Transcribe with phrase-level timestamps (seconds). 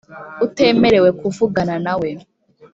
[0.45, 2.09] utemerewe kuvugana na we